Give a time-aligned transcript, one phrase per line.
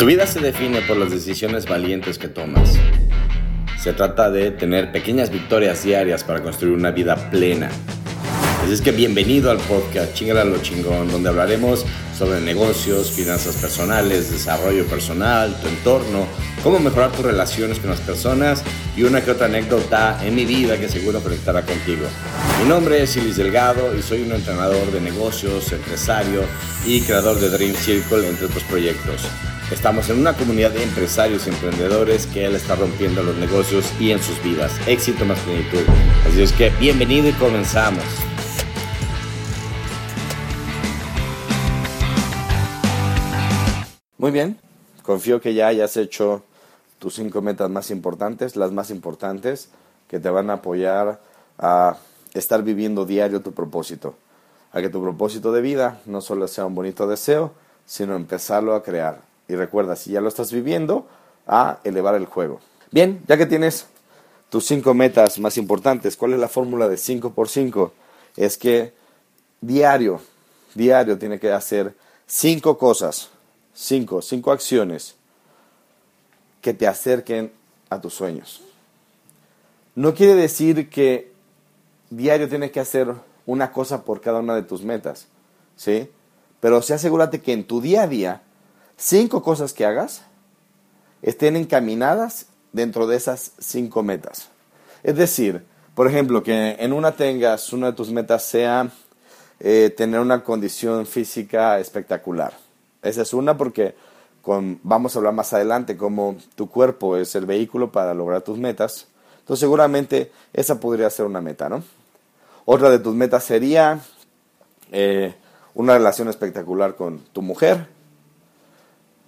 [0.00, 2.70] Tu vida se define por las decisiones valientes que tomas.
[3.78, 7.68] Se trata de tener pequeñas victorias diarias para construir una vida plena.
[8.64, 11.84] Así es que bienvenido al podcast Chingala lo chingón, donde hablaremos
[12.16, 16.26] sobre negocios, finanzas personales, desarrollo personal, tu entorno,
[16.62, 18.62] cómo mejorar tus relaciones con las personas
[18.96, 22.06] y una que otra anécdota en mi vida que seguro conectará contigo.
[22.62, 26.40] Mi nombre es Ilis Delgado y soy un entrenador de negocios, empresario
[26.86, 29.28] y creador de Dream Circle, entre otros proyectos.
[29.70, 34.10] Estamos en una comunidad de empresarios y emprendedores que él está rompiendo los negocios y
[34.10, 34.72] en sus vidas.
[34.88, 35.84] Éxito más plenitud.
[36.26, 38.02] Así es que bienvenido y comenzamos.
[44.18, 44.58] Muy bien,
[45.04, 46.42] confío que ya hayas hecho
[46.98, 49.68] tus cinco metas más importantes, las más importantes,
[50.08, 51.20] que te van a apoyar
[51.58, 51.96] a
[52.34, 54.16] estar viviendo diario tu propósito.
[54.72, 57.52] A que tu propósito de vida no solo sea un bonito deseo,
[57.86, 61.08] sino empezarlo a crear y recuerda, si ya lo estás viviendo,
[61.46, 62.60] a elevar el juego.
[62.92, 63.86] Bien, ya que tienes
[64.48, 67.92] tus cinco metas más importantes, ¿cuál es la fórmula de 5 por 5?
[68.36, 68.92] Es que
[69.60, 70.20] diario,
[70.74, 71.94] diario tiene que hacer
[72.26, 73.30] cinco cosas,
[73.74, 75.16] cinco, cinco acciones
[76.60, 77.52] que te acerquen
[77.88, 78.62] a tus sueños.
[79.96, 81.32] No quiere decir que
[82.08, 83.12] diario tienes que hacer
[83.46, 85.26] una cosa por cada una de tus metas,
[85.74, 86.08] ¿sí?
[86.60, 88.42] Pero sí asegúrate que en tu día a día
[89.00, 90.22] cinco cosas que hagas
[91.22, 94.50] estén encaminadas dentro de esas cinco metas.
[95.02, 98.90] Es decir, por ejemplo, que en una tengas, una de tus metas sea
[99.58, 102.52] eh, tener una condición física espectacular.
[103.02, 103.94] Esa es una porque
[104.82, 109.08] vamos a hablar más adelante cómo tu cuerpo es el vehículo para lograr tus metas.
[109.38, 111.82] Entonces seguramente esa podría ser una meta, ¿no?
[112.66, 114.00] Otra de tus metas sería
[114.92, 115.34] eh,
[115.74, 117.99] una relación espectacular con tu mujer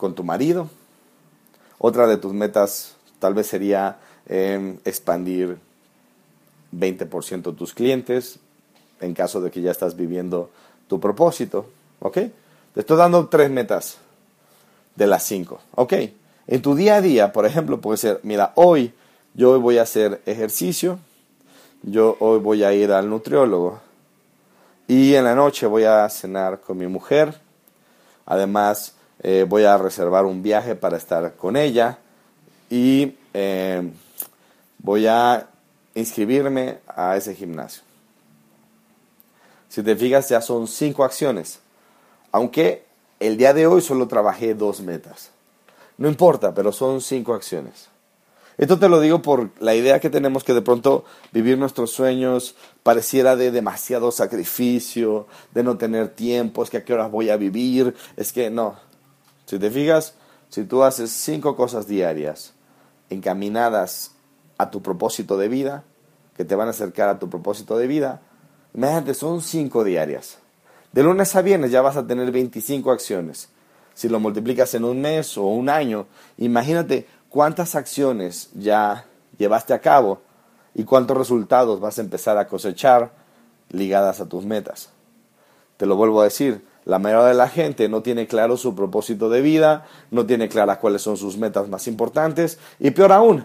[0.00, 0.70] con tu marido.
[1.78, 5.58] Otra de tus metas tal vez sería em, expandir
[6.74, 8.38] 20% tus clientes
[9.00, 10.48] en caso de que ya estás viviendo
[10.88, 11.66] tu propósito.
[12.00, 12.14] ¿Ok?
[12.14, 13.98] Te estoy dando tres metas
[14.96, 15.60] de las cinco.
[15.74, 15.92] ¿Ok?
[16.46, 18.94] En tu día a día, por ejemplo, puede ser, mira, hoy
[19.34, 20.98] yo voy a hacer ejercicio,
[21.82, 23.80] yo hoy voy a ir al nutriólogo
[24.88, 27.38] y en la noche voy a cenar con mi mujer.
[28.24, 31.98] Además, eh, voy a reservar un viaje para estar con ella
[32.68, 33.90] y eh,
[34.78, 35.48] voy a
[35.94, 37.82] inscribirme a ese gimnasio.
[39.68, 41.60] Si te fijas, ya son cinco acciones.
[42.32, 42.84] Aunque
[43.20, 45.30] el día de hoy solo trabajé dos metas.
[45.98, 47.88] No importa, pero son cinco acciones.
[48.56, 52.54] Esto te lo digo por la idea que tenemos que de pronto vivir nuestros sueños
[52.82, 57.36] pareciera de demasiado sacrificio, de no tener tiempo, es que a qué horas voy a
[57.36, 58.76] vivir, es que no,
[59.50, 60.14] si te fijas,
[60.48, 62.52] si tú haces cinco cosas diarias
[63.08, 64.12] encaminadas
[64.58, 65.82] a tu propósito de vida,
[66.36, 68.20] que te van a acercar a tu propósito de vida,
[68.74, 70.38] imagínate, son cinco diarias.
[70.92, 73.48] De lunes a viernes ya vas a tener 25 acciones.
[73.92, 76.06] Si lo multiplicas en un mes o un año,
[76.38, 79.04] imagínate cuántas acciones ya
[79.36, 80.20] llevaste a cabo
[80.76, 83.10] y cuántos resultados vas a empezar a cosechar
[83.68, 84.90] ligadas a tus metas.
[85.76, 89.28] Te lo vuelvo a decir, la mayoría de la gente no tiene claro su propósito
[89.30, 93.44] de vida, no tiene claras cuáles son sus metas más importantes y peor aún,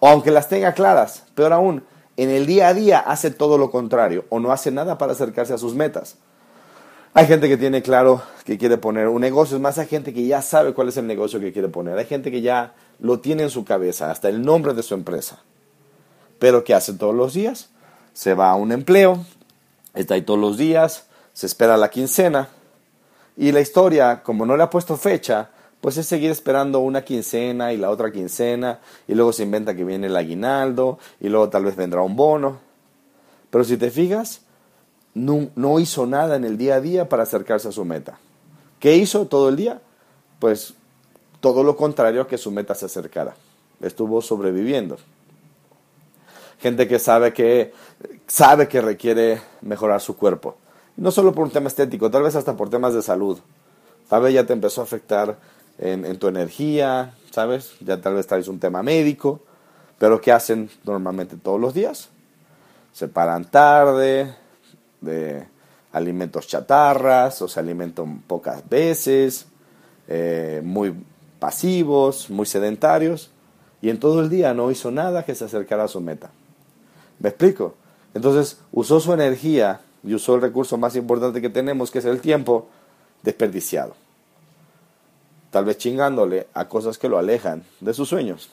[0.00, 1.82] aunque las tenga claras, peor aún,
[2.16, 5.52] en el día a día hace todo lo contrario o no hace nada para acercarse
[5.52, 6.16] a sus metas.
[7.12, 10.24] Hay gente que tiene claro que quiere poner un negocio, es más, hay gente que
[10.24, 13.42] ya sabe cuál es el negocio que quiere poner, hay gente que ya lo tiene
[13.42, 15.42] en su cabeza, hasta el nombre de su empresa.
[16.38, 17.70] Pero ¿qué hace todos los días?
[18.12, 19.24] Se va a un empleo,
[19.92, 22.48] está ahí todos los días, se espera la quincena
[23.36, 25.50] y la historia, como no le ha puesto fecha,
[25.80, 29.84] pues es seguir esperando una quincena y la otra quincena y luego se inventa que
[29.84, 32.58] viene el aguinaldo y luego tal vez vendrá un bono.
[33.50, 34.42] Pero si te fijas,
[35.12, 38.18] no, no hizo nada en el día a día para acercarse a su meta.
[38.78, 39.80] ¿Qué hizo todo el día?
[40.38, 40.74] Pues
[41.40, 43.34] todo lo contrario a que su meta se acercara.
[43.82, 44.98] Estuvo sobreviviendo.
[46.60, 47.72] Gente que sabe que
[48.26, 50.56] sabe que requiere mejorar su cuerpo
[50.96, 53.38] no solo por un tema estético, tal vez hasta por temas de salud.
[54.08, 55.36] Tal vez ya te empezó a afectar
[55.78, 57.74] en, tu energía, ¿sabes?
[57.80, 59.40] Ya tal vez traes un tema médico,
[59.98, 62.10] pero ¿qué hacen normalmente todos los días?
[62.92, 64.34] Se paran tarde,
[65.00, 65.46] de
[65.92, 69.46] alimentos chatarras, o se alimentan pocas veces,
[70.06, 70.94] eh, muy
[71.38, 73.30] pasivos, muy sedentarios,
[73.82, 76.30] y en todo el día no hizo nada que se acercara a su meta.
[77.18, 77.74] ¿Me explico?
[78.14, 82.20] Entonces usó su energía y usó el recurso más importante que tenemos, que es el
[82.20, 82.68] tiempo,
[83.22, 83.94] desperdiciado.
[85.50, 88.50] tal vez chingándole a cosas que lo alejan de sus sueños.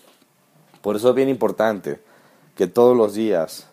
[0.82, 2.00] Por eso es bien importante
[2.56, 3.66] que todos los días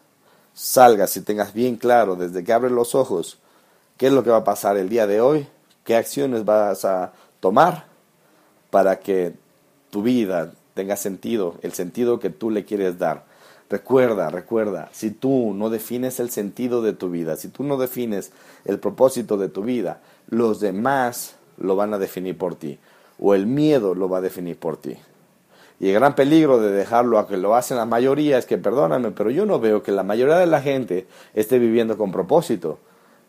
[0.55, 3.39] salgas y tengas bien claro desde que abres los ojos
[3.99, 5.47] qué es lo que va a pasar el día de hoy,
[5.85, 7.85] qué acciones vas a tomar
[8.71, 9.35] para que
[9.91, 13.25] tu vida tenga sentido, el sentido que tú le quieres dar.
[13.70, 18.32] Recuerda, recuerda, si tú no defines el sentido de tu vida, si tú no defines
[18.65, 22.79] el propósito de tu vida, los demás lo van a definir por ti,
[23.19, 24.97] o el miedo lo va a definir por ti.
[25.81, 29.11] Y el gran peligro de dejarlo a que lo hacen la mayoría es que, perdóname,
[29.12, 32.79] pero yo no veo que la mayoría de la gente esté viviendo con propósito.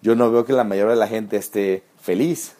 [0.01, 2.55] Yo no veo que la mayoría de la gente esté feliz.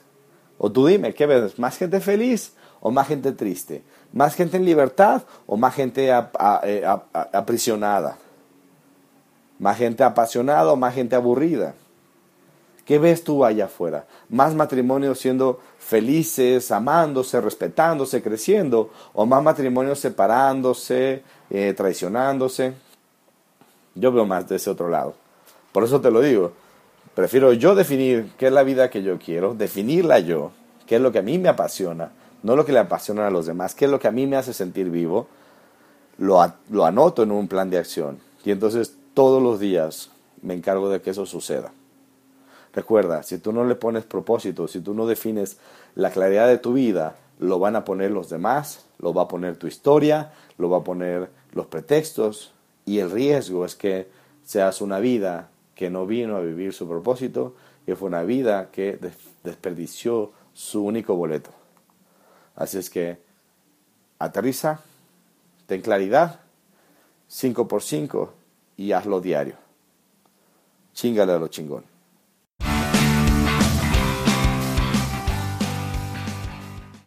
[0.60, 1.58] O tú dime, ¿qué ves?
[1.58, 3.82] ¿Más gente feliz o más gente triste?
[4.12, 6.86] ¿Más gente en libertad o más gente eh,
[7.34, 8.18] aprisionada?
[9.58, 11.74] ¿Más gente apasionada o más gente aburrida?
[12.86, 14.06] ¿Qué ves tú allá afuera?
[14.30, 18.90] ¿Más matrimonios siendo felices, amándose, respetándose, creciendo?
[19.14, 22.74] ¿O más matrimonios separándose, eh, traicionándose?
[23.96, 25.14] Yo veo más de ese otro lado.
[25.72, 26.52] Por eso te lo digo.
[27.16, 30.52] Prefiero yo definir qué es la vida que yo quiero, definirla yo,
[30.88, 32.12] qué es lo que a mí me apasiona,
[32.44, 34.38] no lo que le apasiona a los demás, qué es lo que a mí me
[34.38, 35.28] hace sentir vivo,
[36.18, 36.42] lo,
[36.86, 38.20] anoto en un plan de acción.
[38.44, 40.12] Y entonces todos los días
[40.42, 41.72] me encargo de que eso suceda.
[42.74, 45.58] Recuerda, si tú no le pones propósito, si tú no defines
[45.96, 49.58] la claridad de tu vida, lo van a poner los demás, lo va a poner
[49.58, 52.54] tu historia, lo va a poner los pretextos
[52.86, 54.10] y el riesgo es que
[54.44, 57.56] seas una vida que no vino a vivir su propósito
[57.88, 59.00] y fue una vida que
[59.46, 61.52] desperdició su único boleto.
[62.54, 63.22] Así es que
[64.20, 64.82] aterriza,
[65.68, 66.42] ten claridad,
[67.30, 68.34] 5 por 5
[68.76, 69.56] y hazlo diario.
[70.94, 71.86] Chingale a lo chingón.